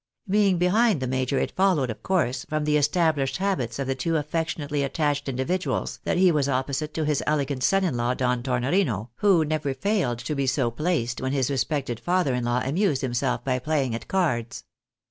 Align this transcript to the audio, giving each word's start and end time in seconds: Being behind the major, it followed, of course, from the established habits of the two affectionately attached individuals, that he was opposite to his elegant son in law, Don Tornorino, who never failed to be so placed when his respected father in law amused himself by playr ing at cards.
Being 0.27 0.57
behind 0.57 0.99
the 0.99 1.05
major, 1.05 1.37
it 1.37 1.51
followed, 1.51 1.91
of 1.91 2.01
course, 2.01 2.43
from 2.45 2.63
the 2.65 2.75
established 2.75 3.37
habits 3.37 3.77
of 3.77 3.85
the 3.85 3.93
two 3.93 4.15
affectionately 4.17 4.81
attached 4.81 5.29
individuals, 5.29 5.99
that 6.05 6.17
he 6.17 6.31
was 6.31 6.49
opposite 6.49 6.91
to 6.95 7.05
his 7.05 7.21
elegant 7.27 7.61
son 7.63 7.83
in 7.83 7.95
law, 7.97 8.15
Don 8.15 8.41
Tornorino, 8.41 9.09
who 9.17 9.45
never 9.45 9.75
failed 9.75 10.17
to 10.17 10.33
be 10.33 10.47
so 10.47 10.71
placed 10.71 11.21
when 11.21 11.33
his 11.33 11.51
respected 11.51 11.99
father 11.99 12.33
in 12.33 12.43
law 12.45 12.63
amused 12.65 13.03
himself 13.03 13.43
by 13.43 13.59
playr 13.59 13.83
ing 13.83 13.93
at 13.93 14.07
cards. 14.07 14.63